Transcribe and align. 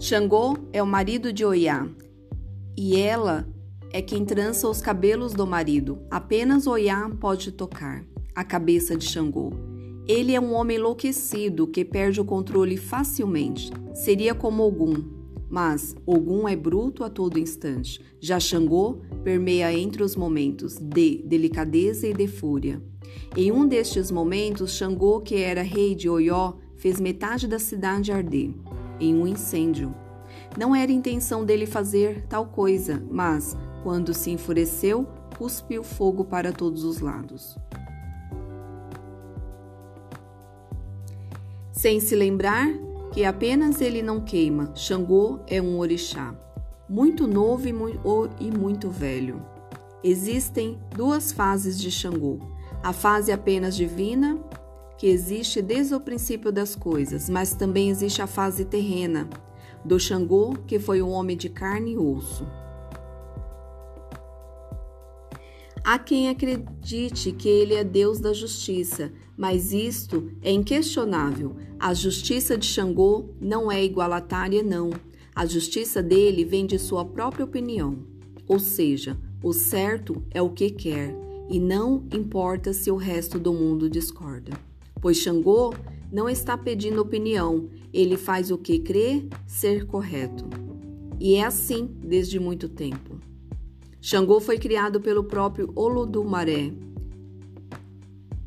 Xangô 0.00 0.56
é 0.72 0.80
o 0.80 0.86
marido 0.86 1.32
de 1.32 1.44
Oiá, 1.44 1.88
e 2.76 2.96
ela 2.96 3.48
é 3.92 4.00
quem 4.00 4.24
trança 4.24 4.68
os 4.68 4.80
cabelos 4.80 5.34
do 5.34 5.44
marido. 5.44 5.98
Apenas 6.08 6.68
Oiá 6.68 7.10
pode 7.20 7.50
tocar 7.50 8.04
a 8.32 8.44
cabeça 8.44 8.96
de 8.96 9.04
Xangô. 9.04 9.52
Ele 10.06 10.36
é 10.36 10.40
um 10.40 10.54
homem 10.54 10.76
enlouquecido 10.76 11.66
que 11.66 11.84
perde 11.84 12.20
o 12.20 12.24
controle 12.24 12.76
facilmente. 12.76 13.72
Seria 13.92 14.36
como 14.36 14.62
Ogum, 14.62 15.02
mas 15.50 15.96
Ogum 16.06 16.48
é 16.48 16.54
bruto 16.54 17.02
a 17.02 17.10
todo 17.10 17.36
instante. 17.36 18.00
Já 18.20 18.38
Xangô 18.38 19.00
permeia 19.24 19.72
entre 19.76 20.04
os 20.04 20.14
momentos 20.14 20.78
de 20.78 21.24
delicadeza 21.26 22.06
e 22.06 22.14
de 22.14 22.28
fúria. 22.28 22.80
Em 23.36 23.50
um 23.50 23.66
destes 23.66 24.12
momentos, 24.12 24.76
Xangô, 24.76 25.20
que 25.20 25.34
era 25.34 25.62
rei 25.62 25.96
de 25.96 26.08
Oió, 26.08 26.52
fez 26.76 27.00
metade 27.00 27.48
da 27.48 27.58
cidade 27.58 28.12
arder 28.12 28.54
em 29.00 29.14
um 29.14 29.26
incêndio. 29.26 29.94
Não 30.56 30.74
era 30.74 30.90
intenção 30.90 31.44
dele 31.44 31.66
fazer 31.66 32.24
tal 32.28 32.46
coisa, 32.46 33.02
mas, 33.10 33.56
quando 33.82 34.14
se 34.14 34.30
enfureceu, 34.30 35.06
cuspiu 35.36 35.84
fogo 35.84 36.24
para 36.24 36.52
todos 36.52 36.84
os 36.84 37.00
lados. 37.00 37.56
Sem 41.70 42.00
se 42.00 42.16
lembrar 42.16 42.66
que 43.12 43.24
apenas 43.24 43.80
ele 43.80 44.02
não 44.02 44.20
queima, 44.20 44.72
Xangô 44.74 45.38
é 45.46 45.62
um 45.62 45.78
orixá, 45.78 46.34
muito 46.88 47.26
novo 47.26 47.68
e 47.68 48.50
muito 48.50 48.90
velho. 48.90 49.40
Existem 50.02 50.78
duas 50.96 51.30
fases 51.30 51.78
de 51.80 51.90
Xangô: 51.90 52.38
a 52.82 52.92
fase 52.92 53.30
apenas 53.30 53.76
divina, 53.76 54.38
que 54.98 55.06
existe 55.06 55.62
desde 55.62 55.94
o 55.94 56.00
princípio 56.00 56.50
das 56.50 56.74
coisas, 56.74 57.30
mas 57.30 57.54
também 57.54 57.88
existe 57.88 58.20
a 58.20 58.26
fase 58.26 58.64
terrena, 58.64 59.30
do 59.84 59.98
Xangô, 59.98 60.54
que 60.66 60.80
foi 60.80 61.00
um 61.00 61.10
homem 61.10 61.36
de 61.36 61.48
carne 61.48 61.92
e 61.92 61.96
osso. 61.96 62.44
Há 65.84 65.98
quem 65.98 66.28
acredite 66.28 67.32
que 67.32 67.48
ele 67.48 67.74
é 67.74 67.84
Deus 67.84 68.18
da 68.18 68.32
justiça, 68.32 69.12
mas 69.36 69.72
isto 69.72 70.32
é 70.42 70.50
inquestionável. 70.50 71.56
A 71.78 71.94
justiça 71.94 72.58
de 72.58 72.66
Xangô 72.66 73.30
não 73.40 73.70
é 73.70 73.82
igualitária, 73.82 74.62
não. 74.62 74.90
A 75.34 75.46
justiça 75.46 76.02
dele 76.02 76.44
vem 76.44 76.66
de 76.66 76.78
sua 76.78 77.04
própria 77.04 77.44
opinião. 77.44 78.00
Ou 78.46 78.58
seja, 78.58 79.16
o 79.42 79.52
certo 79.52 80.22
é 80.32 80.42
o 80.42 80.50
que 80.50 80.70
quer, 80.70 81.14
e 81.48 81.60
não 81.60 82.04
importa 82.12 82.72
se 82.72 82.90
o 82.90 82.96
resto 82.96 83.38
do 83.38 83.52
mundo 83.52 83.88
discorda. 83.88 84.67
Pois 85.00 85.18
Xangô 85.18 85.74
não 86.10 86.28
está 86.28 86.56
pedindo 86.56 87.00
opinião, 87.00 87.68
ele 87.92 88.16
faz 88.16 88.50
o 88.50 88.58
que 88.58 88.78
crê 88.78 89.28
ser 89.46 89.86
correto. 89.86 90.44
E 91.20 91.34
é 91.34 91.44
assim 91.44 91.86
desde 92.02 92.38
muito 92.38 92.68
tempo. 92.68 93.20
Xangô 94.00 94.40
foi 94.40 94.58
criado 94.58 95.00
pelo 95.00 95.24
próprio 95.24 95.72
Olodumaré. 95.74 96.72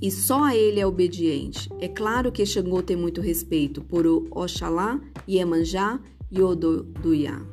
E 0.00 0.10
só 0.10 0.44
a 0.44 0.56
ele 0.56 0.80
é 0.80 0.86
obediente. 0.86 1.68
É 1.80 1.88
claro 1.88 2.32
que 2.32 2.46
Xangô 2.46 2.82
tem 2.82 2.96
muito 2.96 3.20
respeito 3.20 3.82
por 3.82 4.06
Oxalá, 4.30 5.00
Iemanjá 5.28 6.00
e 6.30 6.40
Ododuiá. 6.42 7.44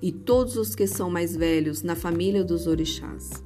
E 0.00 0.12
todos 0.12 0.56
os 0.56 0.74
que 0.74 0.86
são 0.86 1.10
mais 1.10 1.36
velhos 1.36 1.82
na 1.82 1.94
família 1.94 2.44
dos 2.44 2.66
orixás. 2.66 3.44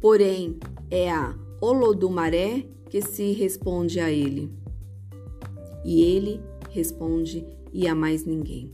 Porém, 0.00 0.58
é 0.90 1.10
a 1.10 1.34
Olodumaré 1.60 2.64
que 2.88 3.02
se 3.02 3.32
responde 3.32 4.00
a 4.00 4.10
ele. 4.10 4.50
E 5.84 6.02
ele 6.02 6.40
responde 6.70 7.46
e 7.72 7.86
a 7.86 7.94
mais 7.94 8.24
ninguém. 8.24 8.72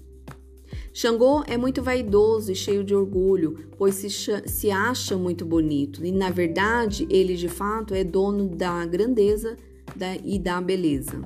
Xangô 0.92 1.42
é 1.46 1.56
muito 1.56 1.82
vaidoso 1.82 2.52
e 2.52 2.54
cheio 2.54 2.84
de 2.84 2.94
orgulho, 2.94 3.66
pois 3.76 3.96
se, 3.96 4.08
se 4.46 4.70
acha 4.70 5.16
muito 5.16 5.44
bonito, 5.44 6.04
e 6.04 6.12
na 6.12 6.30
verdade 6.30 7.06
ele 7.10 7.34
de 7.34 7.48
fato 7.48 7.94
é 7.94 8.04
dono 8.04 8.48
da 8.48 8.86
grandeza 8.86 9.56
da, 9.96 10.14
e 10.16 10.38
da 10.38 10.60
beleza. 10.60 11.20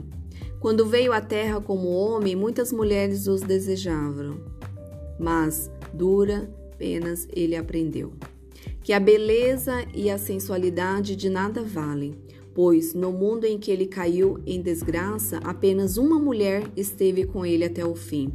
Quando 0.59 0.87
veio 0.87 1.13
à 1.13 1.21
terra 1.21 1.61
como 1.61 1.89
homem, 1.89 2.35
muitas 2.35 2.73
mulheres 2.73 3.27
os 3.27 3.43
desejavam, 3.43 4.41
mas 5.21 5.71
dura 5.93 6.51
penas 6.79 7.29
ele 7.33 7.55
aprendeu 7.55 8.13
que 8.89 8.93
a 8.95 8.99
beleza 8.99 9.85
e 9.95 10.09
a 10.09 10.17
sensualidade 10.17 11.15
de 11.15 11.29
nada 11.29 11.63
valem, 11.63 12.15
pois 12.55 12.95
no 12.95 13.13
mundo 13.13 13.45
em 13.45 13.59
que 13.59 13.71
ele 13.71 13.85
caiu 13.85 14.41
em 14.47 14.63
desgraça, 14.63 15.37
apenas 15.45 15.99
uma 15.99 16.19
mulher 16.19 16.65
esteve 16.75 17.27
com 17.27 17.45
ele 17.45 17.67
até 17.67 17.85
o 17.85 17.95
fim. 17.95 18.33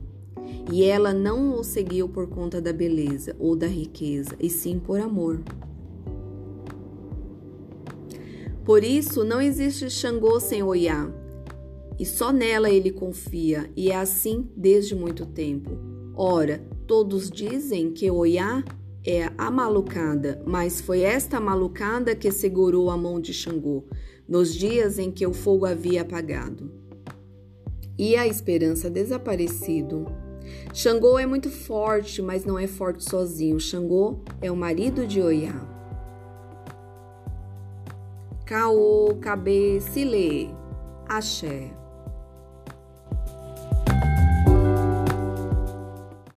E 0.71 0.83
ela 0.83 1.11
não 1.11 1.59
o 1.59 1.63
seguiu 1.63 2.07
por 2.07 2.27
conta 2.27 2.61
da 2.61 2.71
beleza 2.71 3.35
ou 3.39 3.55
da 3.55 3.65
riqueza, 3.65 4.35
e 4.39 4.47
sim 4.47 4.77
por 4.77 4.99
amor. 4.99 5.41
Por 8.63 8.83
isso, 8.83 9.23
não 9.23 9.41
existe 9.41 9.89
Xangô 9.89 10.39
sem 10.39 10.61
Oiá, 10.61 11.11
e 11.97 12.05
só 12.05 12.31
nela 12.31 12.69
ele 12.69 12.91
confia, 12.91 13.71
e 13.75 13.89
é 13.89 13.95
assim 13.95 14.47
desde 14.55 14.93
muito 14.93 15.25
tempo. 15.25 15.71
Ora, 16.13 16.63
todos 16.85 17.27
dizem 17.27 17.89
que 17.89 18.11
Oiá 18.11 18.63
é 19.05 19.29
a 19.37 19.51
malucada, 19.51 20.41
mas 20.45 20.79
foi 20.79 21.01
esta 21.01 21.39
malucada 21.39 22.15
que 22.15 22.31
segurou 22.31 22.89
a 22.89 22.97
mão 22.97 23.19
de 23.19 23.33
Xangô 23.33 23.83
nos 24.27 24.53
dias 24.53 24.97
em 24.97 25.11
que 25.11 25.27
o 25.27 25.33
fogo 25.33 25.65
havia 25.65 26.01
apagado. 26.01 26.71
E 27.97 28.15
a 28.15 28.25
esperança 28.25 28.89
desaparecido. 28.89 30.05
Xangô 30.73 31.19
é 31.19 31.25
muito 31.25 31.49
forte, 31.49 32.21
mas 32.21 32.45
não 32.45 32.57
é 32.57 32.65
forte 32.65 33.03
sozinho. 33.03 33.59
Xangô 33.59 34.19
é 34.41 34.51
o 34.51 34.55
marido 34.55 35.05
de 35.05 35.21
Oiá. 35.21 35.53
Caô, 38.45 39.15
Cabê, 39.21 39.79
Sile, 39.79 40.49
Axé. 41.07 41.82